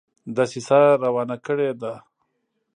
دسیسه 0.35 0.79
روانه 1.03 1.37
کړي 1.45 1.69
ده. 1.81 1.93